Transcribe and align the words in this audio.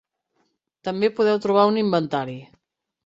També 0.87 1.11
podreu 1.19 1.39
trobar 1.43 1.67
un 1.73 1.77
inventari. 1.83 2.39